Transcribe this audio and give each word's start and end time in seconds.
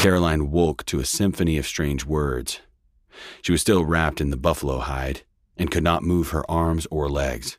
Caroline 0.00 0.50
woke 0.50 0.86
to 0.86 0.98
a 0.98 1.04
symphony 1.04 1.58
of 1.58 1.66
strange 1.66 2.06
words. 2.06 2.60
She 3.42 3.52
was 3.52 3.60
still 3.60 3.84
wrapped 3.84 4.22
in 4.22 4.30
the 4.30 4.38
buffalo 4.38 4.78
hide 4.78 5.24
and 5.58 5.70
could 5.70 5.84
not 5.84 6.02
move 6.02 6.30
her 6.30 6.50
arms 6.50 6.86
or 6.90 7.10
legs. 7.10 7.58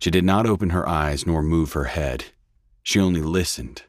She 0.00 0.10
did 0.10 0.24
not 0.24 0.46
open 0.46 0.70
her 0.70 0.88
eyes 0.88 1.24
nor 1.24 1.44
move 1.44 1.74
her 1.74 1.84
head. 1.84 2.24
She 2.82 2.98
only 2.98 3.20
listened. 3.22 3.84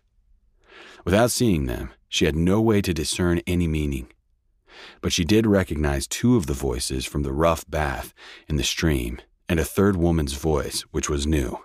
Without 1.04 1.32
seeing 1.32 1.66
them, 1.66 1.90
she 2.08 2.26
had 2.26 2.36
no 2.36 2.62
way 2.62 2.80
to 2.80 2.94
discern 2.94 3.42
any 3.48 3.67
meaning. 3.67 4.14
But 5.02 5.12
she 5.12 5.26
did 5.26 5.48
recognize 5.48 6.06
two 6.06 6.36
of 6.36 6.45
the 6.45 6.54
voices 6.54 7.08
from 7.08 7.23
the 7.23 7.34
rough 7.34 7.67
bath 7.67 8.14
in 8.48 8.58
the 8.58 8.64
stream 8.64 9.17
and 9.50 9.60
a 9.60 9.66
third 9.66 9.95
woman's 9.95 10.34
voice, 10.34 10.82
which 10.92 11.10
was 11.10 11.26
new. 11.26 11.58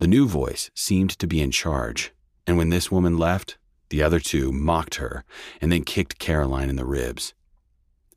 The 0.00 0.06
new 0.06 0.28
voice 0.28 0.70
seemed 0.74 1.18
to 1.18 1.26
be 1.26 1.40
in 1.40 1.50
charge, 1.50 2.12
and 2.46 2.58
when 2.58 2.68
this 2.68 2.90
woman 2.90 3.16
left, 3.16 3.56
the 3.88 4.02
other 4.02 4.20
two 4.20 4.52
mocked 4.52 4.96
her 4.96 5.24
and 5.60 5.70
then 5.70 5.84
kicked 5.84 6.18
Caroline 6.18 6.68
in 6.68 6.76
the 6.76 6.84
ribs. 6.84 7.34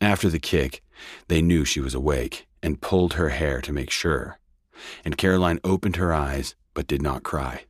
After 0.02 0.30
the 0.30 0.40
kick, 0.40 0.84
they 1.28 1.42
knew 1.42 1.66
she 1.66 1.80
was 1.80 1.94
awake 1.94 2.48
and 2.64 2.82
pulled 2.82 3.14
her 3.14 3.30
hair 3.30 3.62
to 3.62 3.74
make 3.74 3.90
sure, 3.90 4.40
and 5.04 5.18
Caroline 5.18 5.60
opened 5.64 5.98
her 5.98 6.14
eyes 6.14 6.56
but 6.74 6.88
did 6.88 7.02
not 7.02 7.24
cry. 7.24 7.66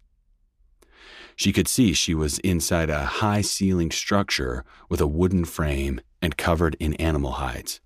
She 1.36 1.54
could 1.54 1.68
see 1.68 1.94
she 1.94 2.14
was 2.14 2.40
inside 2.40 2.90
a 2.90 3.06
high 3.06 3.42
ceilinged 3.42 3.98
structure 3.98 4.66
with 4.90 5.00
a 5.00 5.08
wooden 5.08 5.46
frame 5.46 6.02
and 6.22 6.38
covered 6.38 6.76
in 6.80 6.96
animal 6.96 7.34
hides. 7.34 7.80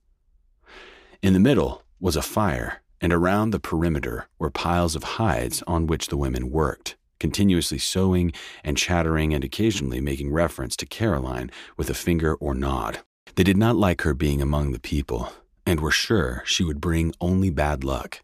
In 1.22 1.34
the 1.34 1.40
middle 1.40 1.84
was 2.00 2.16
a 2.16 2.22
fire, 2.22 2.82
and 3.00 3.14
around 3.14 3.52
the 3.52 3.60
perimeter 3.60 4.28
were 4.40 4.50
piles 4.50 4.96
of 4.96 5.04
hides 5.04 5.62
on 5.68 5.88
which 5.88 6.08
the 6.08 6.18
women 6.18 6.50
worked 6.50 6.96
continuously 7.24 7.78
sewing 7.78 8.34
and 8.66 8.76
chattering 8.76 9.34
and 9.34 9.46
occasionally 9.46 10.02
making 10.02 10.30
reference 10.30 10.76
to 10.76 10.86
Caroline 10.86 11.50
with 11.78 11.90
a 11.90 11.94
finger 11.94 12.36
or 12.36 12.54
nod. 12.54 13.00
They 13.36 13.44
did 13.44 13.56
not 13.56 13.78
like 13.78 14.02
her 14.02 14.14
being 14.14 14.42
among 14.42 14.74
the 14.74 14.80
people 14.94 15.32
and 15.66 15.80
were 15.80 15.90
sure 15.90 16.44
she 16.46 16.66
would 16.66 16.82
bring 16.82 17.14
only 17.22 17.50
bad 17.50 17.86
luck, 17.86 18.22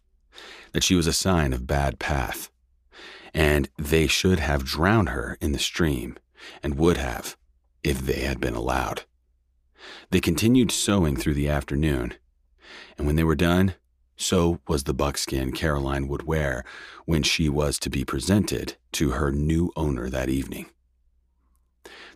that 0.73 0.83
she 0.83 0.95
was 0.95 1.07
a 1.07 1.13
sign 1.13 1.53
of 1.53 1.65
bad 1.65 1.97
path, 1.97 2.51
and 3.33 3.69
they 3.77 4.05
should 4.05 4.39
have 4.39 4.65
drowned 4.65 5.07
her 5.07 5.37
in 5.39 5.53
the 5.53 5.59
stream 5.59 6.17
and 6.61 6.75
would 6.75 6.97
have 6.97 7.37
if 7.85 7.99
they 7.99 8.23
had 8.23 8.41
been 8.41 8.53
allowed. 8.53 9.03
They 10.09 10.19
continued 10.19 10.71
sewing 10.73 11.15
through 11.15 11.35
the 11.35 11.47
afternoon, 11.47 12.15
and 12.97 13.07
when 13.07 13.15
they 13.15 13.23
were 13.23 13.33
done, 13.33 13.75
so 14.19 14.59
was 14.67 14.83
the 14.83 14.93
buckskin 14.93 15.51
Caroline 15.51 16.07
would 16.09 16.23
wear 16.23 16.65
when 17.05 17.23
she 17.23 17.47
was 17.47 17.79
to 17.79 17.89
be 17.89 18.03
presented 18.03 18.75
to 18.91 19.11
her 19.11 19.31
new 19.31 19.71
owner 19.77 20.09
that 20.09 20.29
evening. 20.29 20.69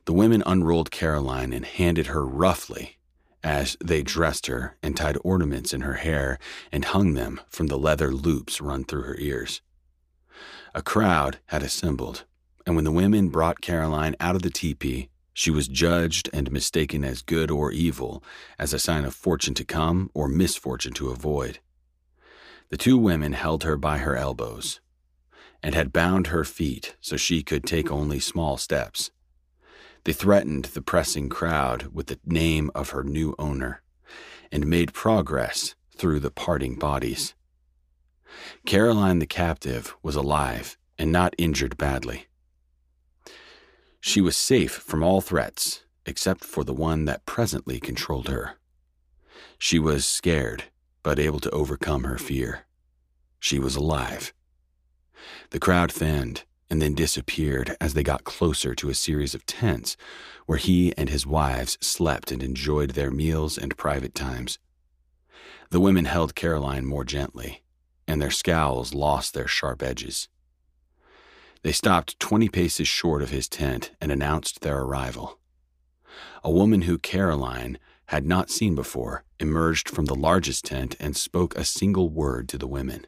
The 0.06 0.14
women 0.14 0.44
unrolled 0.46 0.92
Caroline 0.92 1.54
and 1.54 1.66
handed 1.66 2.08
her 2.08 2.26
roughly 2.26 2.98
as 3.42 3.78
they 3.84 4.04
dressed 4.04 4.48
her 4.48 4.76
and 4.84 4.98
tied 4.98 5.18
ornaments 5.24 5.74
in 5.74 5.82
her 5.82 5.96
hair 5.96 6.40
and 6.74 6.84
hung 6.84 7.14
them 7.14 7.40
from 7.50 7.68
the 7.68 7.78
leather 7.78 8.12
loops 8.12 8.60
run 8.60 8.84
through 8.84 9.04
her 9.04 9.18
ears. 9.18 9.62
A 10.76 10.82
crowd 10.82 11.40
had 11.48 11.64
assembled, 11.64 12.26
and 12.66 12.76
when 12.76 12.84
the 12.84 12.92
women 12.92 13.30
brought 13.30 13.62
Caroline 13.62 14.16
out 14.20 14.36
of 14.36 14.42
the 14.42 14.50
tepee, 14.50 15.10
she 15.34 15.50
was 15.50 15.68
judged 15.68 16.30
and 16.34 16.52
mistaken 16.52 17.04
as 17.06 17.22
good 17.22 17.50
or 17.50 17.72
evil, 17.72 18.24
as 18.60 18.74
a 18.74 18.80
sign 18.80 19.06
of 19.06 19.16
fortune 19.16 19.54
to 19.56 19.64
come 19.64 20.12
or 20.14 20.28
misfortune 20.28 20.94
to 20.94 21.10
avoid. 21.10 21.60
The 22.74 22.78
two 22.78 22.98
women 22.98 23.34
held 23.34 23.66
her 23.66 23.78
by 23.78 24.00
her 24.00 24.18
elbows 24.18 24.82
and 25.62 25.76
had 25.76 25.94
bound 25.94 26.26
her 26.34 26.44
feet 26.44 26.96
so 27.02 27.18
she 27.18 27.44
could 27.44 27.66
take 27.66 27.92
only 27.92 28.20
small 28.20 28.58
steps. 28.58 29.12
They 30.06 30.14
threatened 30.14 30.66
the 30.66 30.82
pressing 30.82 31.30
crowd 31.30 31.90
with 31.94 32.08
the 32.08 32.18
name 32.26 32.72
of 32.74 32.90
her 32.90 33.04
new 33.04 33.36
owner 33.38 33.84
and 34.52 34.66
made 34.66 34.92
progress 34.92 35.76
through 35.96 36.22
the 36.22 36.32
parting 36.32 36.80
bodies. 36.80 37.36
Caroline 38.66 39.20
the 39.20 39.28
captive 39.28 39.96
was 40.02 40.16
alive 40.16 40.76
and 40.98 41.12
not 41.12 41.36
injured 41.38 41.78
badly. 41.78 42.26
She 44.00 44.20
was 44.20 44.36
safe 44.36 44.72
from 44.72 45.04
all 45.04 45.22
threats 45.22 45.84
except 46.08 46.44
for 46.44 46.64
the 46.64 46.74
one 46.74 47.06
that 47.06 47.28
presently 47.28 47.80
controlled 47.80 48.30
her. 48.30 48.56
She 49.60 49.78
was 49.78 50.08
scared 50.08 50.64
but 51.04 51.20
able 51.20 51.40
to 51.42 51.50
overcome 51.52 52.06
her 52.06 52.18
fear. 52.18 52.66
She 53.40 53.60
was 53.60 53.76
alive. 53.76 54.34
The 55.52 55.60
crowd 55.60 55.92
thinned 55.92 56.44
and 56.70 56.82
then 56.82 56.96
disappeared 56.96 57.76
as 57.80 57.94
they 57.94 58.04
got 58.04 58.24
closer 58.24 58.74
to 58.74 58.90
a 58.90 58.96
series 58.96 59.36
of 59.36 59.46
tents 59.46 59.96
where 60.46 60.58
he 60.58 60.92
and 60.98 61.10
his 61.10 61.28
wives 61.28 61.78
slept 61.82 62.32
and 62.32 62.42
enjoyed 62.42 62.92
their 62.92 63.12
meals 63.12 63.58
and 63.58 63.78
private 63.78 64.16
times. 64.16 64.58
The 65.70 65.80
women 65.80 66.06
held 66.06 66.36
Caroline 66.36 66.86
more 66.86 67.04
gently, 67.04 67.64
and 68.08 68.22
their 68.22 68.32
scowls 68.32 68.94
lost 68.94 69.34
their 69.34 69.48
sharp 69.48 69.84
edges. 69.84 70.30
They 71.64 71.72
stopped 71.72 72.20
20 72.20 72.50
paces 72.50 72.88
short 72.88 73.22
of 73.22 73.30
his 73.30 73.48
tent 73.48 73.92
and 74.02 74.12
announced 74.12 74.62
their 74.62 74.80
arrival. 74.80 75.40
A 76.44 76.52
woman 76.52 76.84
who 76.84 76.98
Caroline 76.98 77.78
had 78.08 78.26
not 78.26 78.50
seen 78.50 78.76
before, 78.76 79.24
emerged 79.40 79.90
from 79.90 80.06
the 80.06 80.16
largest 80.16 80.66
tent 80.66 80.96
and 81.00 81.16
spoke 81.16 81.56
a 81.56 81.66
single 81.66 82.10
word 82.10 82.48
to 82.50 82.58
the 82.58 82.68
women. 82.68 83.08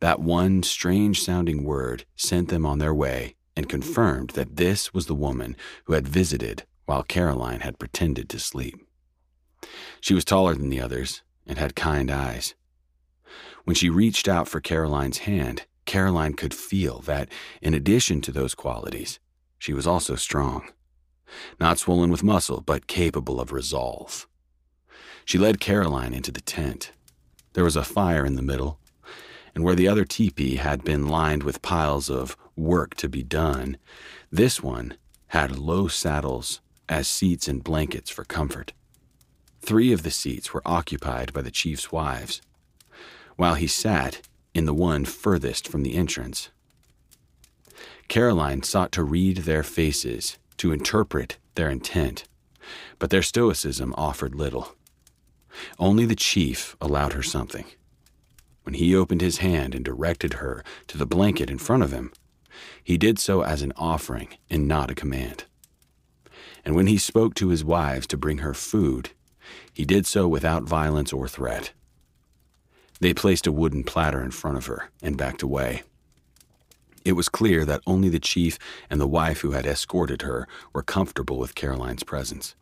That 0.00 0.20
one 0.20 0.62
strange 0.62 1.22
sounding 1.22 1.64
word 1.64 2.04
sent 2.16 2.48
them 2.48 2.66
on 2.66 2.78
their 2.78 2.94
way 2.94 3.36
and 3.56 3.68
confirmed 3.68 4.30
that 4.30 4.56
this 4.56 4.92
was 4.92 5.06
the 5.06 5.14
woman 5.14 5.56
who 5.84 5.92
had 5.92 6.08
visited 6.08 6.64
while 6.86 7.02
Caroline 7.02 7.60
had 7.60 7.78
pretended 7.78 8.28
to 8.30 8.38
sleep. 8.38 8.76
She 10.00 10.14
was 10.14 10.24
taller 10.24 10.54
than 10.54 10.68
the 10.68 10.80
others 10.80 11.22
and 11.46 11.58
had 11.58 11.76
kind 11.76 12.10
eyes. 12.10 12.54
When 13.64 13.76
she 13.76 13.88
reached 13.88 14.26
out 14.26 14.48
for 14.48 14.60
Caroline's 14.60 15.18
hand, 15.18 15.66
Caroline 15.84 16.34
could 16.34 16.54
feel 16.54 17.00
that, 17.00 17.28
in 17.60 17.74
addition 17.74 18.20
to 18.22 18.32
those 18.32 18.54
qualities, 18.54 19.20
she 19.58 19.72
was 19.72 19.86
also 19.86 20.16
strong 20.16 20.68
not 21.58 21.78
swollen 21.78 22.10
with 22.10 22.22
muscle, 22.22 22.60
but 22.60 22.86
capable 22.86 23.40
of 23.40 23.52
resolve. 23.52 24.26
She 25.24 25.38
led 25.38 25.60
Caroline 25.60 26.14
into 26.14 26.32
the 26.32 26.40
tent. 26.40 26.92
There 27.52 27.64
was 27.64 27.76
a 27.76 27.84
fire 27.84 28.24
in 28.24 28.34
the 28.34 28.42
middle, 28.42 28.78
and 29.54 29.62
where 29.62 29.74
the 29.74 29.88
other 29.88 30.04
teepee 30.04 30.56
had 30.56 30.84
been 30.84 31.08
lined 31.08 31.42
with 31.42 31.62
piles 31.62 32.08
of 32.08 32.36
work 32.56 32.94
to 32.96 33.08
be 33.08 33.22
done, 33.22 33.76
this 34.30 34.62
one 34.62 34.96
had 35.28 35.58
low 35.58 35.88
saddles 35.88 36.60
as 36.88 37.08
seats 37.08 37.48
and 37.48 37.64
blankets 37.64 38.10
for 38.10 38.24
comfort. 38.24 38.72
Three 39.60 39.92
of 39.92 40.02
the 40.02 40.10
seats 40.10 40.52
were 40.52 40.62
occupied 40.66 41.32
by 41.32 41.42
the 41.42 41.50
chief's 41.50 41.92
wives, 41.92 42.42
while 43.36 43.54
he 43.54 43.66
sat 43.66 44.26
in 44.54 44.66
the 44.66 44.74
one 44.74 45.04
furthest 45.04 45.68
from 45.68 45.82
the 45.82 45.94
entrance. 45.94 46.50
Caroline 48.08 48.62
sought 48.62 48.92
to 48.92 49.04
read 49.04 49.38
their 49.38 49.62
faces 49.62 50.36
to 50.62 50.70
interpret 50.70 51.38
their 51.56 51.68
intent, 51.68 52.22
but 53.00 53.10
their 53.10 53.20
stoicism 53.20 53.92
offered 53.98 54.32
little. 54.32 54.76
Only 55.76 56.06
the 56.06 56.14
chief 56.14 56.76
allowed 56.80 57.14
her 57.14 57.22
something. 57.24 57.64
When 58.62 58.74
he 58.74 58.94
opened 58.94 59.22
his 59.22 59.38
hand 59.38 59.74
and 59.74 59.84
directed 59.84 60.34
her 60.34 60.62
to 60.86 60.96
the 60.96 61.04
blanket 61.04 61.50
in 61.50 61.58
front 61.58 61.82
of 61.82 61.90
him, 61.90 62.12
he 62.80 62.96
did 62.96 63.18
so 63.18 63.42
as 63.42 63.62
an 63.62 63.72
offering 63.74 64.28
and 64.48 64.68
not 64.68 64.88
a 64.88 64.94
command. 64.94 65.46
And 66.64 66.76
when 66.76 66.86
he 66.86 66.96
spoke 66.96 67.34
to 67.34 67.48
his 67.48 67.64
wives 67.64 68.06
to 68.06 68.16
bring 68.16 68.38
her 68.38 68.54
food, 68.54 69.10
he 69.72 69.84
did 69.84 70.06
so 70.06 70.28
without 70.28 70.62
violence 70.62 71.12
or 71.12 71.26
threat. 71.26 71.72
They 73.00 73.12
placed 73.12 73.48
a 73.48 73.52
wooden 73.52 73.82
platter 73.82 74.22
in 74.22 74.30
front 74.30 74.58
of 74.58 74.66
her 74.66 74.92
and 75.02 75.18
backed 75.18 75.42
away. 75.42 75.82
It 77.04 77.12
was 77.12 77.28
clear 77.28 77.64
that 77.64 77.82
only 77.86 78.08
the 78.08 78.20
chief 78.20 78.58
and 78.88 79.00
the 79.00 79.06
wife 79.06 79.40
who 79.40 79.52
had 79.52 79.66
escorted 79.66 80.22
her 80.22 80.46
were 80.72 80.82
comfortable 80.82 81.38
with 81.38 81.54
Caroline's 81.54 82.04
presence. 82.04 82.54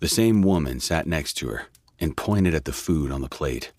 The 0.00 0.08
same 0.08 0.42
woman 0.42 0.80
sat 0.80 1.06
next 1.06 1.34
to 1.34 1.48
her 1.48 1.66
and 2.00 2.16
pointed 2.16 2.54
at 2.54 2.64
the 2.64 2.72
food 2.72 3.12
on 3.12 3.20
the 3.20 3.28
plate, 3.28 3.72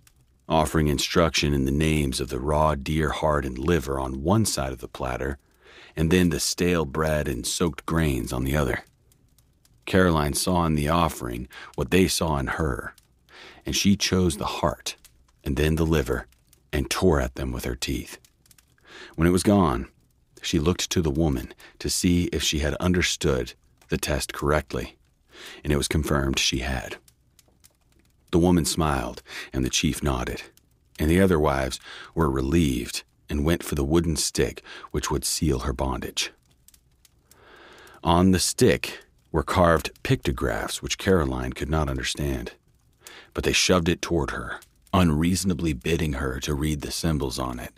offering 0.47 0.87
instruction 0.87 1.53
in 1.53 1.65
the 1.65 1.71
names 1.71 2.21
of 2.21 2.29
the 2.29 2.39
raw 2.39 2.75
deer 2.75 3.09
heart 3.09 3.45
and 3.45 3.57
liver 3.57 3.99
on 3.99 4.23
one 4.23 4.45
side 4.45 4.71
of 4.71 4.79
the 4.79 4.87
platter, 4.87 5.37
and 5.95 6.09
then 6.09 6.29
the 6.29 6.39
stale 6.39 6.85
bread 6.85 7.27
and 7.27 7.45
soaked 7.45 7.85
grains 7.85 8.31
on 8.31 8.45
the 8.45 8.55
other. 8.55 8.85
Caroline 9.85 10.33
saw 10.33 10.65
in 10.65 10.75
the 10.75 10.87
offering 10.87 11.49
what 11.75 11.91
they 11.91 12.07
saw 12.07 12.37
in 12.37 12.47
her, 12.47 12.93
and 13.65 13.75
she 13.75 13.97
chose 13.97 14.37
the 14.37 14.45
heart 14.45 14.95
and 15.43 15.57
then 15.57 15.75
the 15.75 15.85
liver 15.85 16.27
and 16.71 16.89
tore 16.89 17.19
at 17.19 17.35
them 17.35 17.51
with 17.51 17.65
her 17.65 17.75
teeth. 17.75 18.17
When 19.15 19.27
it 19.27 19.31
was 19.31 19.43
gone, 19.43 19.87
she 20.41 20.59
looked 20.59 20.89
to 20.89 21.01
the 21.01 21.11
woman 21.11 21.53
to 21.79 21.89
see 21.89 22.25
if 22.25 22.43
she 22.43 22.59
had 22.59 22.73
understood 22.75 23.53
the 23.89 23.97
test 23.97 24.33
correctly, 24.33 24.97
and 25.63 25.71
it 25.71 25.77
was 25.77 25.87
confirmed 25.87 26.39
she 26.39 26.59
had. 26.59 26.97
The 28.31 28.39
woman 28.39 28.65
smiled, 28.65 29.21
and 29.53 29.63
the 29.63 29.69
chief 29.69 30.01
nodded, 30.01 30.41
and 30.97 31.09
the 31.09 31.21
other 31.21 31.39
wives 31.39 31.79
were 32.15 32.29
relieved 32.29 33.03
and 33.29 33.45
went 33.45 33.63
for 33.63 33.75
the 33.75 33.83
wooden 33.83 34.15
stick 34.15 34.63
which 34.91 35.11
would 35.11 35.25
seal 35.25 35.59
her 35.59 35.73
bondage. 35.73 36.31
On 38.03 38.31
the 38.31 38.39
stick 38.39 38.99
were 39.31 39.43
carved 39.43 39.91
pictographs 40.03 40.81
which 40.81 40.97
Caroline 40.97 41.53
could 41.53 41.69
not 41.69 41.89
understand, 41.89 42.53
but 43.33 43.43
they 43.43 43.53
shoved 43.53 43.87
it 43.87 44.01
toward 44.01 44.31
her, 44.31 44.59
unreasonably 44.91 45.73
bidding 45.73 46.13
her 46.13 46.39
to 46.39 46.53
read 46.53 46.81
the 46.81 46.91
symbols 46.91 47.39
on 47.39 47.59
it. 47.59 47.73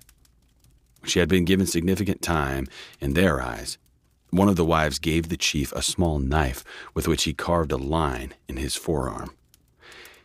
She 1.06 1.19
had 1.19 1.30
been 1.30 1.46
given 1.46 1.66
significant 1.66 2.22
time 2.22 2.68
in 3.00 3.13
their 3.13 3.42
eyes. 3.42 3.78
One 4.31 4.50
of 4.50 4.56
the 4.56 4.66
wives 4.66 5.00
gave 5.00 5.30
the 5.30 5.38
chief 5.38 5.72
a 5.72 5.81
small 5.81 6.19
knife 6.19 6.63
with 6.94 7.07
which 7.07 7.24
he 7.24 7.34
carved 7.34 7.72
a 7.72 7.78
line 7.78 8.34
in 8.48 8.57
his 8.57 8.75
forearm. 8.75 9.31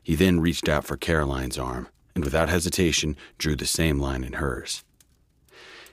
He 0.03 0.15
then 0.15 0.41
reached 0.41 0.69
out 0.69 0.85
for 0.85 0.97
Caroline's 0.97 1.59
arm 1.59 1.89
and 2.15 2.25
without 2.25 2.49
hesitation 2.49 3.17
drew 3.39 3.55
the 3.55 3.67
same 3.67 4.01
line 4.01 4.25
in 4.25 4.35
hers. 4.35 4.83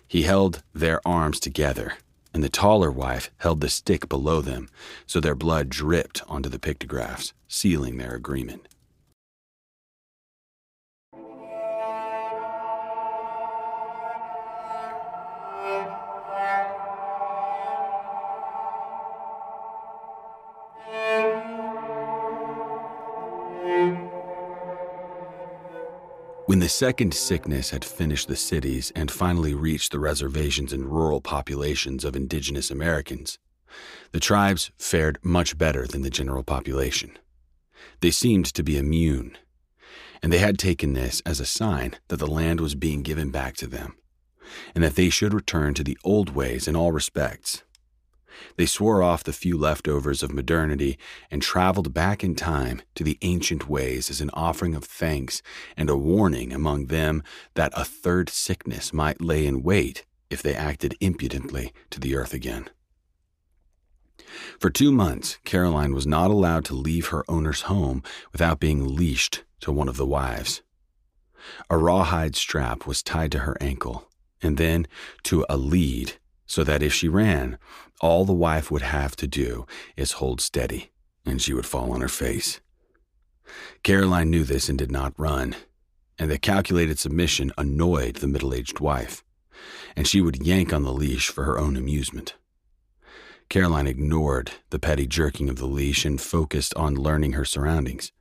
He 0.08 0.24
held 0.24 0.64
their 0.74 1.06
arms 1.06 1.40
together, 1.40 1.94
and 2.34 2.44
the 2.44 2.50
taller 2.50 2.90
wife 2.90 3.30
held 3.38 3.62
the 3.62 3.70
stick 3.70 4.08
below 4.08 4.42
them 4.42 4.70
so 5.06 5.20
their 5.20 5.36
blood 5.36 5.70
dripped 5.70 6.24
onto 6.28 6.50
the 6.50 6.60
pictographs, 6.60 7.34
sealing 7.48 7.98
their 7.98 8.16
agreement. 8.16 8.68
When 26.58 26.64
the 26.64 26.70
second 26.70 27.14
sickness 27.14 27.70
had 27.70 27.86
finished 27.86 28.28
the 28.28 28.36
cities 28.36 28.92
and 28.96 29.12
finally 29.12 29.54
reached 29.54 29.92
the 29.92 30.00
reservations 30.00 30.74
and 30.74 30.88
rural 30.88 31.22
populations 31.22 32.04
of 32.04 32.16
indigenous 32.16 32.72
Americans, 32.72 33.38
the 34.12 34.20
tribes 34.20 34.72
fared 34.80 35.20
much 35.22 35.60
better 35.60 35.86
than 35.86 36.02
the 36.02 36.10
general 36.10 36.42
population. 36.42 37.12
They 38.02 38.10
seemed 38.10 38.46
to 38.56 38.64
be 38.64 38.76
immune, 38.76 39.38
and 40.24 40.34
they 40.34 40.40
had 40.40 40.58
taken 40.58 40.94
this 40.94 41.22
as 41.28 41.40
a 41.40 41.46
sign 41.46 41.94
that 42.08 42.18
the 42.18 42.26
land 42.26 42.60
was 42.60 42.74
being 42.74 43.04
given 43.04 43.30
back 43.30 43.56
to 43.58 43.68
them, 43.68 43.96
and 44.74 44.84
that 44.84 44.96
they 44.96 45.12
should 45.12 45.36
return 45.36 45.76
to 45.76 45.84
the 45.84 46.00
old 46.04 46.32
ways 46.34 46.68
in 46.68 46.76
all 46.76 46.92
respects. 46.92 47.62
They 48.56 48.66
swore 48.66 49.02
off 49.02 49.24
the 49.24 49.34
few 49.34 49.58
leftovers 49.58 50.24
of 50.24 50.34
modernity 50.34 50.98
and 51.32 51.42
traveled 51.42 51.94
back 51.94 52.24
in 52.24 52.36
time 52.36 52.82
to 52.96 53.04
the 53.04 53.18
ancient 53.22 53.70
ways 53.70 54.10
as 54.10 54.22
an 54.22 54.30
offering 54.34 54.76
of 54.76 54.84
thanks 54.84 55.42
and 55.76 55.90
a 55.90 55.98
warning 55.98 56.54
among 56.54 56.88
them 56.88 57.24
that 57.56 57.74
a 57.76 57.86
third 57.86 58.30
sickness 58.30 58.94
might 58.94 59.22
lay 59.22 59.46
in 59.46 59.64
wait 59.64 60.06
if 60.30 60.42
they 60.42 60.56
acted 60.56 60.96
impudently 61.00 61.74
to 61.90 62.00
the 62.00 62.16
earth 62.16 62.34
again. 62.34 62.70
For 64.60 64.70
two 64.70 64.92
months, 64.92 65.38
Caroline 65.46 65.94
was 65.94 66.06
not 66.06 66.32
allowed 66.32 66.66
to 66.66 66.74
leave 66.74 67.08
her 67.08 67.24
owner's 67.30 67.62
home 67.64 68.04
without 68.32 68.60
being 68.60 68.96
leashed 68.96 69.44
to 69.62 69.72
one 69.72 69.88
of 69.88 69.98
the 69.98 70.06
wives. 70.06 70.62
A 71.70 71.78
rawhide 71.78 72.36
strap 72.36 72.86
was 72.86 73.02
tied 73.04 73.32
to 73.32 73.40
her 73.40 73.56
ankle, 73.62 74.10
and 74.42 74.58
then 74.58 74.88
to 75.24 75.46
a 75.50 75.58
lead 75.58 76.14
so 76.48 76.64
that 76.64 76.82
if 76.82 76.94
she 76.94 77.08
ran, 77.08 77.58
all 78.02 78.26
the 78.26 78.34
wife 78.34 78.72
would 78.72 78.82
have 78.82 79.16
to 79.18 79.28
do 79.28 79.66
is 79.96 80.14
hold 80.14 80.42
steady, 80.42 80.92
and 81.26 81.42
she 81.42 81.54
would 81.54 81.66
fall 81.66 81.92
on 81.92 82.02
her 82.02 82.08
face. 82.08 82.60
Caroline 83.84 84.30
knew 84.30 84.44
this 84.44 84.70
and 84.70 84.78
did 84.78 84.92
not 84.92 85.14
run, 85.18 85.56
and 86.18 86.32
the 86.32 86.40
calculated 86.40 86.98
submission 86.98 87.52
annoyed 87.58 88.16
the 88.16 88.28
middle 88.28 88.54
aged 88.54 88.80
wife, 88.80 89.24
and 89.96 90.08
she 90.08 90.22
would 90.22 90.46
yank 90.46 90.74
on 90.74 90.84
the 90.84 90.94
leash 90.94 91.30
for 91.30 91.44
her 91.44 91.60
own 91.60 91.76
amusement. 91.76 92.36
Caroline 93.50 93.88
ignored 93.88 94.52
the 94.72 94.80
petty 94.80 95.08
jerking 95.08 95.50
of 95.50 95.58
the 95.58 95.68
leash 95.68 96.04
and 96.06 96.20
focused 96.20 96.74
on 96.76 96.96
learning 96.96 97.34
her 97.34 97.46
surroundings. 97.46 98.12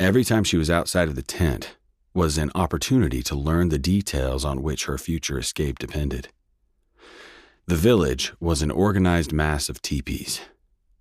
Every 0.00 0.24
time 0.24 0.44
she 0.44 0.56
was 0.56 0.70
outside 0.70 1.08
of 1.08 1.16
the 1.16 1.22
tent 1.22 1.76
was 2.14 2.38
an 2.38 2.50
opportunity 2.54 3.22
to 3.22 3.34
learn 3.34 3.68
the 3.68 3.78
details 3.78 4.44
on 4.44 4.62
which 4.62 4.86
her 4.86 4.96
future 4.96 5.38
escape 5.38 5.78
depended. 5.78 6.28
The 7.68 7.74
village 7.74 8.32
was 8.38 8.62
an 8.62 8.70
organized 8.70 9.32
mass 9.32 9.68
of 9.68 9.82
teepees. 9.82 10.40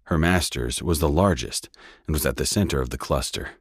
Her 0.05 0.17
master's 0.17 0.81
was 0.81 0.99
the 0.99 1.07
largest 1.07 1.69
and 2.07 2.15
was 2.15 2.25
at 2.25 2.37
the 2.37 2.45
center 2.47 2.81
of 2.81 2.89
the 2.89 2.97
cluster. 2.97 3.51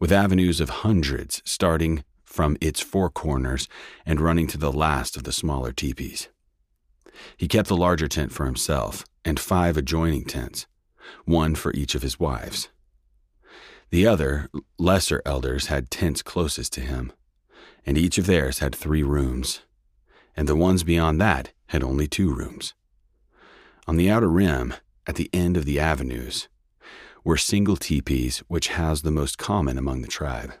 With 0.00 0.10
avenues 0.10 0.58
of 0.58 0.70
hundreds 0.70 1.42
starting 1.44 2.04
from 2.24 2.56
its 2.62 2.80
four 2.80 3.10
corners 3.10 3.68
and 4.06 4.22
running 4.22 4.46
to 4.46 4.56
the 4.56 4.72
last 4.72 5.18
of 5.18 5.24
the 5.24 5.34
smaller 5.34 5.70
teepees. 5.70 6.28
He 7.36 7.46
kept 7.46 7.68
the 7.68 7.76
larger 7.76 8.08
tent 8.08 8.32
for 8.32 8.46
himself 8.46 9.04
and 9.22 9.38
five 9.38 9.76
adjoining 9.76 10.24
tents, 10.24 10.66
one 11.26 11.54
for 11.54 11.74
each 11.74 11.94
of 11.94 12.00
his 12.00 12.18
wives. 12.18 12.70
The 13.90 14.06
other, 14.06 14.48
lesser 14.78 15.20
elders 15.26 15.66
had 15.66 15.90
tents 15.90 16.22
closest 16.22 16.72
to 16.72 16.80
him, 16.80 17.12
and 17.84 17.98
each 17.98 18.16
of 18.16 18.24
theirs 18.24 18.60
had 18.60 18.74
three 18.74 19.02
rooms, 19.02 19.60
and 20.34 20.48
the 20.48 20.56
ones 20.56 20.84
beyond 20.84 21.20
that 21.20 21.52
had 21.68 21.82
only 21.82 22.06
two 22.06 22.34
rooms. 22.34 22.74
On 23.86 23.96
the 23.96 24.10
outer 24.10 24.28
rim, 24.28 24.74
at 25.06 25.14
the 25.14 25.30
end 25.32 25.56
of 25.56 25.64
the 25.64 25.80
avenues, 25.80 26.48
were 27.24 27.36
single 27.36 27.76
teepees 27.76 28.42
which 28.48 28.68
housed 28.68 29.04
the 29.04 29.10
most 29.10 29.38
common 29.38 29.78
among 29.78 30.02
the 30.02 30.08
tribe. 30.08 30.54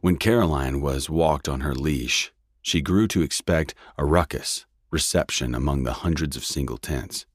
When 0.00 0.16
Caroline 0.16 0.80
was 0.80 1.10
walked 1.10 1.48
on 1.48 1.60
her 1.60 1.74
leash, 1.74 2.32
she 2.62 2.80
grew 2.80 3.08
to 3.08 3.22
expect 3.22 3.74
a 3.98 4.04
ruckus 4.04 4.64
reception 4.90 5.54
among 5.54 5.82
the 5.82 5.92
hundreds 6.04 6.36
of 6.36 6.44
single 6.44 6.78
tents. 6.78 7.26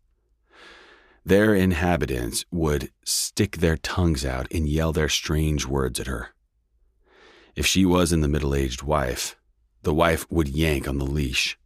Their 1.23 1.53
inhabitants 1.53 2.45
would 2.51 2.91
stick 3.05 3.57
their 3.57 3.77
tongues 3.77 4.25
out 4.25 4.47
and 4.51 4.67
yell 4.67 4.91
their 4.91 5.09
strange 5.09 5.65
words 5.65 5.99
at 5.99 6.07
her. 6.07 6.29
If 7.55 7.65
she 7.65 7.85
was 7.85 8.11
in 8.11 8.21
the 8.21 8.27
middle 8.27 8.55
aged 8.55 8.81
wife, 8.81 9.35
the 9.83 9.93
wife 9.93 10.25
would 10.31 10.47
yank 10.47 10.87
on 10.87 10.97
the 10.97 11.05
leash 11.05 11.57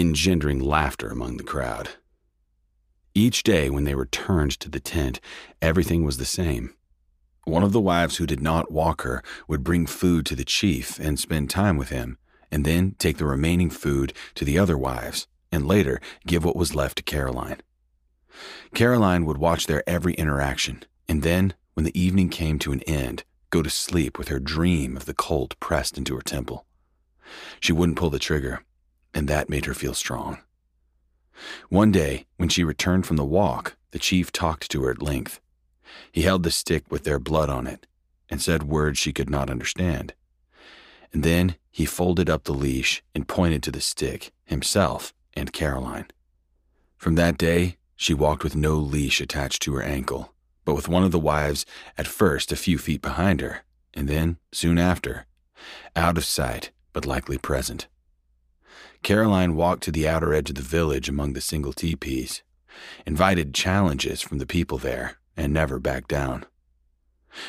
engendering 0.00 0.60
laughter 0.60 1.08
among 1.08 1.36
the 1.36 1.44
crowd. 1.44 1.90
Each 3.14 3.42
day 3.42 3.70
when 3.70 3.84
they 3.84 3.94
returned 3.94 4.52
to 4.60 4.68
the 4.68 4.80
tent, 4.80 5.20
everything 5.62 6.04
was 6.04 6.18
the 6.18 6.24
same. 6.24 6.74
One 7.44 7.62
of 7.62 7.72
the 7.72 7.80
wives 7.80 8.16
who 8.16 8.26
did 8.26 8.42
not 8.42 8.72
walk 8.72 9.02
her 9.02 9.22
would 9.48 9.64
bring 9.64 9.86
food 9.86 10.26
to 10.26 10.36
the 10.36 10.44
chief 10.44 10.98
and 10.98 11.18
spend 11.18 11.48
time 11.48 11.76
with 11.76 11.90
him, 11.90 12.18
and 12.50 12.64
then 12.64 12.94
take 12.98 13.18
the 13.18 13.24
remaining 13.24 13.70
food 13.70 14.12
to 14.34 14.44
the 14.44 14.58
other 14.58 14.76
wives, 14.76 15.28
and 15.52 15.66
later 15.66 16.00
give 16.26 16.44
what 16.44 16.56
was 16.56 16.74
left 16.74 16.96
to 16.98 17.02
Caroline. 17.02 17.60
Caroline 18.74 19.24
would 19.24 19.38
watch 19.38 19.66
their 19.66 19.88
every 19.88 20.14
interaction, 20.14 20.82
and 21.08 21.22
then, 21.22 21.54
when 21.74 21.84
the 21.84 21.98
evening 21.98 22.28
came 22.28 22.58
to 22.58 22.72
an 22.72 22.82
end, 22.82 23.24
go 23.50 23.62
to 23.62 23.70
sleep 23.70 24.18
with 24.18 24.28
her 24.28 24.40
dream 24.40 24.96
of 24.96 25.06
the 25.06 25.14
colt 25.14 25.58
pressed 25.60 25.96
into 25.96 26.16
her 26.16 26.22
temple. 26.22 26.66
She 27.60 27.72
wouldn't 27.72 27.96
pull 27.96 28.10
the 28.10 28.18
trigger, 28.18 28.62
and 29.16 29.28
that 29.28 29.48
made 29.48 29.64
her 29.64 29.72
feel 29.72 29.94
strong. 29.94 30.38
One 31.70 31.90
day, 31.90 32.26
when 32.36 32.50
she 32.50 32.62
returned 32.62 33.06
from 33.06 33.16
the 33.16 33.24
walk, 33.24 33.74
the 33.92 33.98
chief 33.98 34.30
talked 34.30 34.70
to 34.70 34.82
her 34.82 34.90
at 34.90 35.00
length. 35.00 35.40
He 36.12 36.22
held 36.22 36.42
the 36.42 36.50
stick 36.50 36.84
with 36.90 37.04
their 37.04 37.18
blood 37.18 37.48
on 37.48 37.66
it 37.66 37.86
and 38.28 38.42
said 38.42 38.64
words 38.64 38.98
she 38.98 39.14
could 39.14 39.30
not 39.30 39.48
understand. 39.48 40.12
And 41.14 41.22
then 41.22 41.56
he 41.70 41.86
folded 41.86 42.28
up 42.28 42.44
the 42.44 42.52
leash 42.52 43.02
and 43.14 43.26
pointed 43.26 43.62
to 43.62 43.70
the 43.70 43.80
stick, 43.80 44.32
himself 44.44 45.14
and 45.32 45.50
Caroline. 45.50 46.08
From 46.98 47.14
that 47.14 47.38
day, 47.38 47.78
she 47.96 48.12
walked 48.12 48.44
with 48.44 48.54
no 48.54 48.74
leash 48.74 49.22
attached 49.22 49.62
to 49.62 49.74
her 49.76 49.82
ankle, 49.82 50.34
but 50.66 50.74
with 50.74 50.88
one 50.88 51.04
of 51.04 51.10
the 51.10 51.18
wives 51.18 51.64
at 51.96 52.06
first 52.06 52.52
a 52.52 52.56
few 52.56 52.76
feet 52.76 53.00
behind 53.00 53.40
her, 53.40 53.62
and 53.94 54.08
then, 54.08 54.36
soon 54.52 54.76
after, 54.76 55.24
out 55.94 56.18
of 56.18 56.26
sight 56.26 56.70
but 56.92 57.06
likely 57.06 57.38
present. 57.38 57.86
Caroline 59.06 59.54
walked 59.54 59.84
to 59.84 59.92
the 59.92 60.08
outer 60.08 60.34
edge 60.34 60.50
of 60.50 60.56
the 60.56 60.62
village 60.62 61.08
among 61.08 61.32
the 61.32 61.40
single 61.40 61.72
teepees, 61.72 62.42
invited 63.06 63.54
challenges 63.54 64.20
from 64.20 64.38
the 64.38 64.46
people 64.46 64.78
there, 64.78 65.18
and 65.36 65.52
never 65.52 65.78
backed 65.78 66.08
down. 66.08 66.44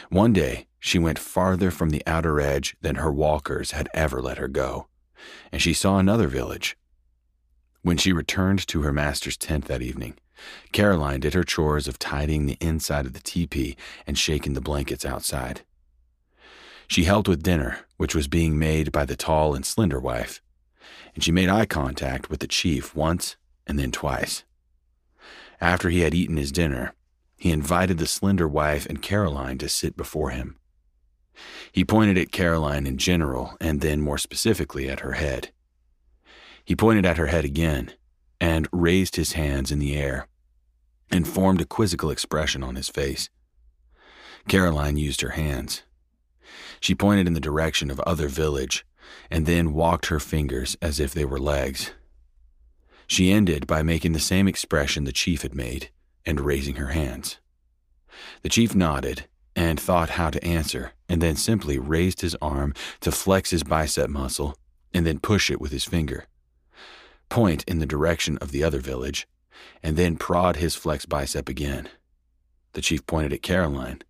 One 0.10 0.34
day, 0.34 0.68
she 0.80 1.00
went 1.00 1.18
farther 1.18 1.72
from 1.72 1.90
the 1.90 2.04
outer 2.06 2.40
edge 2.40 2.78
than 2.82 2.98
her 2.98 3.12
walkers 3.12 3.72
had 3.72 3.90
ever 3.96 4.22
let 4.22 4.38
her 4.38 4.48
go, 4.48 4.86
and 5.52 5.60
she 5.60 5.74
saw 5.74 5.98
another 5.98 6.28
village. 6.28 6.78
When 7.82 7.98
she 7.98 8.14
returned 8.14 8.68
to 8.68 8.84
her 8.84 8.94
master's 8.94 9.36
tent 9.36 9.66
that 9.66 9.82
evening, 9.82 10.14
Caroline 10.74 11.22
did 11.22 11.34
her 11.34 11.44
chores 11.44 11.88
of 11.88 11.98
tidying 11.98 12.46
the 12.46 12.60
inside 12.62 13.08
of 13.08 13.14
the 13.14 13.20
teepee 13.20 13.76
and 14.06 14.16
shaking 14.16 14.54
the 14.54 14.62
blankets 14.62 15.06
outside. 15.06 15.62
She 16.88 17.06
helped 17.06 17.28
with 17.28 17.42
dinner, 17.42 17.80
which 17.98 18.14
was 18.14 18.28
being 18.28 18.60
made 18.60 18.92
by 18.92 19.06
the 19.06 19.16
tall 19.16 19.56
and 19.56 19.66
slender 19.66 20.00
wife, 20.00 20.40
and 21.16 21.24
she 21.24 21.32
made 21.32 21.50
eye 21.50 21.66
contact 21.66 22.30
with 22.30 22.40
the 22.40 22.48
chief 22.48 22.96
once 22.96 23.36
and 23.66 23.78
then 23.80 23.92
twice. 23.92 24.44
After 25.60 25.90
he 25.90 26.02
had 26.02 26.14
eaten 26.14 26.38
his 26.38 26.52
dinner, 26.52 26.94
he 27.38 27.52
invited 27.52 27.98
the 27.98 28.08
slender 28.08 28.48
wife 28.48 28.86
and 28.86 29.02
Caroline 29.02 29.58
to 29.60 29.70
sit 29.70 29.98
before 29.98 30.32
him. 30.32 30.58
He 31.72 31.86
pointed 31.86 32.18
at 32.18 32.32
Caroline 32.32 32.88
in 32.88 32.98
general 32.98 33.56
and 33.62 33.82
then 33.82 34.02
more 34.02 34.18
specifically 34.18 34.90
at 34.90 35.02
her 35.02 35.14
head. 35.14 35.52
He 36.66 36.76
pointed 36.76 37.06
at 37.06 37.18
her 37.18 37.28
head 37.28 37.46
again 37.46 37.94
and 38.42 38.68
raised 38.72 39.16
his 39.16 39.34
hands 39.34 39.72
in 39.72 39.80
the 39.80 39.96
air 39.96 40.28
and 41.12 41.28
formed 41.28 41.62
a 41.62 41.66
quizzical 41.66 42.10
expression 42.10 42.64
on 42.64 42.76
his 42.76 42.90
face. 42.90 43.30
Caroline 44.48 44.98
used 44.98 45.22
her 45.22 45.30
hands. 45.30 45.84
She 46.80 46.96
pointed 46.96 47.28
in 47.28 47.34
the 47.34 47.40
direction 47.40 47.90
of 47.90 48.00
other 48.02 48.28
village 48.28 48.86
and 49.30 49.46
then 49.46 49.74
walked 49.74 50.08
her 50.08 50.20
fingers 50.20 50.78
as 50.82 51.00
if 51.00 51.14
they 51.14 51.26
were 51.26 51.40
legs. 51.40 51.92
She 53.08 53.32
ended 53.32 53.68
by 53.68 53.84
making 53.84 54.14
the 54.14 54.20
same 54.20 54.48
expression 54.48 55.04
the 55.04 55.12
chief 55.12 55.42
had 55.42 55.56
made 55.56 55.90
and 56.26 56.42
raising 56.42 56.76
her 56.76 56.88
hands. 56.88 57.38
The 58.42 58.50
chief 58.50 58.76
nodded 58.76 59.26
and 59.56 59.80
thought 59.80 60.12
how 60.12 60.30
to 60.30 60.44
answer, 60.44 60.92
and 61.10 61.20
then 61.20 61.36
simply 61.36 61.80
raised 61.80 62.22
his 62.22 62.36
arm 62.42 62.76
to 63.02 63.12
flex 63.12 63.50
his 63.50 63.64
bicep 63.64 64.10
muscle 64.10 64.56
and 64.94 65.06
then 65.06 65.20
push 65.20 65.50
it 65.50 65.60
with 65.60 65.72
his 65.72 65.84
finger. 65.84 66.26
Point 67.30 67.64
in 67.68 67.80
the 67.80 67.86
direction 67.86 68.38
of 68.38 68.52
the 68.52 68.64
other 68.64 68.80
village, 68.80 69.28
and 69.82 69.98
then 69.98 70.16
prod 70.16 70.58
his 70.58 70.76
flexed 70.76 71.10
bicep 71.10 71.50
again. 71.50 71.90
The 72.74 72.82
chief 72.82 73.06
pointed 73.08 73.34
at 73.34 73.42
Caroline, 73.42 74.04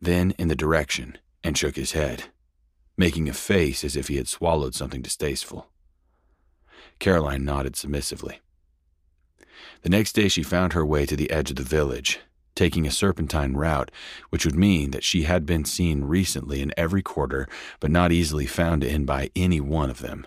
then 0.00 0.32
in 0.38 0.48
the 0.48 0.56
direction, 0.56 1.18
and 1.44 1.56
shook 1.56 1.76
his 1.76 1.92
head, 1.92 2.24
making 2.96 3.28
a 3.28 3.32
face 3.32 3.84
as 3.84 3.96
if 3.96 4.08
he 4.08 4.16
had 4.16 4.28
swallowed 4.28 4.74
something 4.74 5.02
distasteful. 5.02 5.68
Caroline 6.98 7.44
nodded 7.44 7.76
submissively. 7.76 8.40
The 9.82 9.90
next 9.90 10.12
day 10.12 10.28
she 10.28 10.42
found 10.42 10.72
her 10.72 10.84
way 10.84 11.06
to 11.06 11.16
the 11.16 11.30
edge 11.30 11.50
of 11.50 11.56
the 11.56 11.62
village 11.62 12.20
taking 12.54 12.86
a 12.86 12.90
serpentine 12.90 13.54
route, 13.54 13.90
which 14.30 14.44
would 14.44 14.54
mean 14.54 14.90
that 14.92 15.04
she 15.04 15.22
had 15.22 15.46
been 15.46 15.64
seen 15.64 16.04
recently 16.04 16.60
in 16.62 16.72
every 16.76 17.02
quarter, 17.02 17.48
but 17.80 17.90
not 17.90 18.12
easily 18.12 18.46
found 18.46 18.84
in 18.84 19.04
by 19.04 19.30
any 19.34 19.60
one 19.60 19.90
of 19.90 20.00
them. 20.00 20.26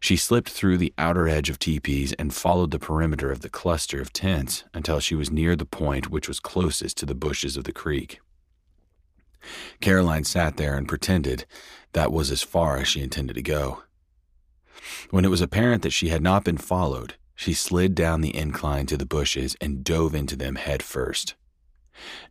She 0.00 0.16
slipped 0.16 0.48
through 0.48 0.78
the 0.78 0.94
outer 0.96 1.28
edge 1.28 1.50
of 1.50 1.58
teepees 1.58 2.14
and 2.14 2.34
followed 2.34 2.70
the 2.70 2.78
perimeter 2.78 3.30
of 3.30 3.40
the 3.40 3.50
cluster 3.50 4.00
of 4.00 4.12
tents 4.12 4.64
until 4.72 4.98
she 4.98 5.14
was 5.14 5.30
near 5.30 5.54
the 5.54 5.66
point 5.66 6.10
which 6.10 6.26
was 6.26 6.40
closest 6.40 6.96
to 6.98 7.06
the 7.06 7.14
bushes 7.14 7.56
of 7.56 7.64
the 7.64 7.72
creek. 7.72 8.20
Caroline 9.80 10.24
sat 10.24 10.56
there 10.56 10.76
and 10.76 10.88
pretended 10.88 11.46
that 11.92 12.12
was 12.12 12.30
as 12.30 12.42
far 12.42 12.76
as 12.78 12.88
she 12.88 13.02
intended 13.02 13.34
to 13.34 13.42
go. 13.42 13.82
When 15.10 15.24
it 15.24 15.30
was 15.30 15.40
apparent 15.40 15.82
that 15.82 15.92
she 15.92 16.08
had 16.08 16.22
not 16.22 16.44
been 16.44 16.58
followed, 16.58 17.14
she 17.34 17.54
slid 17.54 17.94
down 17.94 18.20
the 18.20 18.36
incline 18.36 18.86
to 18.86 18.96
the 18.96 19.06
bushes 19.06 19.56
and 19.60 19.82
dove 19.82 20.14
into 20.14 20.36
them 20.36 20.56
head 20.56 20.82
first. 20.82 21.34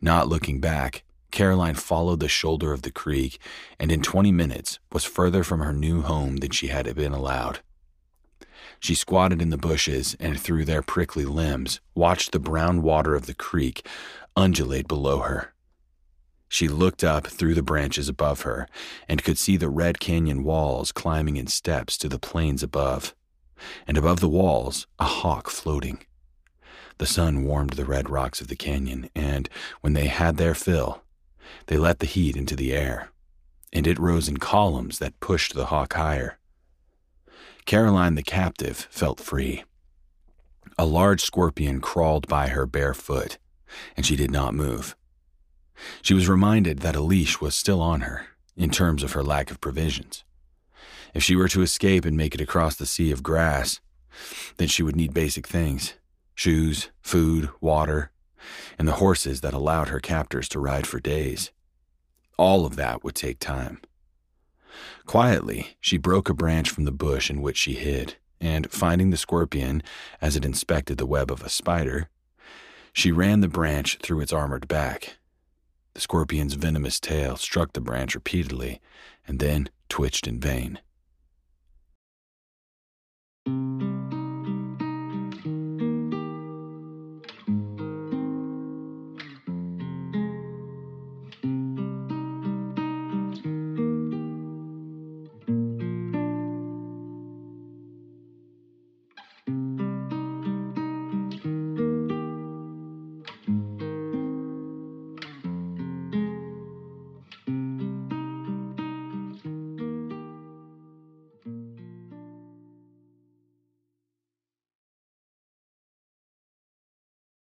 Not 0.00 0.28
looking 0.28 0.60
back, 0.60 1.04
Caroline 1.30 1.74
followed 1.74 2.20
the 2.20 2.28
shoulder 2.28 2.72
of 2.72 2.82
the 2.82 2.90
creek 2.90 3.38
and 3.78 3.92
in 3.92 4.02
20 4.02 4.32
minutes 4.32 4.78
was 4.92 5.04
further 5.04 5.44
from 5.44 5.60
her 5.60 5.72
new 5.72 6.02
home 6.02 6.38
than 6.38 6.50
she 6.50 6.68
had 6.68 6.92
been 6.94 7.12
allowed. 7.12 7.60
She 8.80 8.94
squatted 8.94 9.42
in 9.42 9.50
the 9.50 9.58
bushes 9.58 10.16
and 10.18 10.40
through 10.40 10.64
their 10.64 10.82
prickly 10.82 11.24
limbs 11.24 11.80
watched 11.94 12.32
the 12.32 12.38
brown 12.38 12.82
water 12.82 13.14
of 13.14 13.26
the 13.26 13.34
creek 13.34 13.86
undulate 14.36 14.88
below 14.88 15.20
her. 15.20 15.52
She 16.52 16.66
looked 16.66 17.04
up 17.04 17.28
through 17.28 17.54
the 17.54 17.62
branches 17.62 18.08
above 18.08 18.42
her 18.42 18.68
and 19.08 19.22
could 19.22 19.38
see 19.38 19.56
the 19.56 19.70
Red 19.70 20.00
Canyon 20.00 20.42
walls 20.42 20.90
climbing 20.90 21.36
in 21.36 21.46
steps 21.46 21.96
to 21.98 22.08
the 22.08 22.18
plains 22.18 22.64
above 22.64 23.14
and 23.86 23.96
above 23.96 24.18
the 24.18 24.28
walls, 24.28 24.88
a 24.98 25.04
hawk 25.04 25.48
floating. 25.48 26.00
The 26.98 27.06
sun 27.06 27.44
warmed 27.44 27.74
the 27.74 27.84
red 27.84 28.10
rocks 28.10 28.40
of 28.40 28.48
the 28.48 28.56
canyon, 28.56 29.08
and 29.14 29.48
when 29.80 29.92
they 29.92 30.08
had 30.08 30.38
their 30.38 30.54
fill, 30.54 31.02
they 31.66 31.76
let 31.76 32.00
the 32.00 32.06
heat 32.06 32.36
into 32.36 32.56
the 32.56 32.72
air, 32.72 33.10
and 33.72 33.86
it 33.86 33.98
rose 33.98 34.28
in 34.28 34.38
columns 34.38 34.98
that 34.98 35.20
pushed 35.20 35.54
the 35.54 35.66
hawk 35.66 35.92
higher. 35.92 36.38
Caroline 37.64 38.16
the 38.16 38.24
captive 38.24 38.88
felt 38.90 39.20
free. 39.20 39.62
A 40.76 40.84
large 40.84 41.22
scorpion 41.22 41.80
crawled 41.80 42.26
by 42.26 42.48
her 42.48 42.66
bare 42.66 42.94
foot, 42.94 43.38
and 43.96 44.04
she 44.04 44.16
did 44.16 44.32
not 44.32 44.52
move. 44.52 44.96
She 46.02 46.14
was 46.14 46.28
reminded 46.28 46.80
that 46.80 46.96
a 46.96 47.00
leash 47.00 47.40
was 47.40 47.54
still 47.54 47.80
on 47.80 48.02
her, 48.02 48.26
in 48.56 48.70
terms 48.70 49.02
of 49.02 49.12
her 49.12 49.22
lack 49.22 49.50
of 49.50 49.60
provisions. 49.60 50.24
If 51.14 51.22
she 51.22 51.36
were 51.36 51.48
to 51.48 51.62
escape 51.62 52.04
and 52.04 52.16
make 52.16 52.34
it 52.34 52.40
across 52.40 52.76
the 52.76 52.86
sea 52.86 53.10
of 53.10 53.22
grass, 53.22 53.80
then 54.56 54.68
she 54.68 54.82
would 54.82 54.96
need 54.96 55.14
basic 55.14 55.46
things 55.46 55.94
shoes, 56.34 56.88
food, 57.02 57.50
water, 57.60 58.10
and 58.78 58.88
the 58.88 58.92
horses 58.92 59.42
that 59.42 59.52
allowed 59.52 59.88
her 59.88 60.00
captors 60.00 60.48
to 60.48 60.58
ride 60.58 60.86
for 60.86 60.98
days. 60.98 61.50
All 62.38 62.64
of 62.64 62.76
that 62.76 63.04
would 63.04 63.14
take 63.14 63.38
time. 63.38 63.82
Quietly, 65.04 65.76
she 65.80 65.98
broke 65.98 66.30
a 66.30 66.34
branch 66.34 66.70
from 66.70 66.84
the 66.84 66.92
bush 66.92 67.28
in 67.28 67.42
which 67.42 67.58
she 67.58 67.74
hid, 67.74 68.16
and 68.40 68.70
finding 68.70 69.10
the 69.10 69.18
scorpion 69.18 69.82
as 70.22 70.36
it 70.36 70.44
inspected 70.44 70.96
the 70.96 71.04
web 71.04 71.30
of 71.30 71.42
a 71.42 71.50
spider, 71.50 72.08
she 72.92 73.12
ran 73.12 73.40
the 73.40 73.48
branch 73.48 73.98
through 74.02 74.20
its 74.20 74.32
armored 74.32 74.66
back. 74.66 75.18
The 75.94 76.00
scorpion's 76.00 76.54
venomous 76.54 77.00
tail 77.00 77.36
struck 77.36 77.72
the 77.72 77.80
branch 77.80 78.14
repeatedly 78.14 78.80
and 79.26 79.38
then 79.38 79.70
twitched 79.88 80.26
in 80.26 80.40
vain. 80.40 80.80